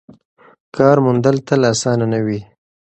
[0.75, 2.39] کار موندل تل اسانه نه وي.